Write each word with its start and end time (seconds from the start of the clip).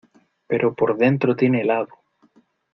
pero 0.47 0.73
por 0.73 0.97
dentro 0.97 1.35
tiene 1.35 1.61
helado. 1.61 1.89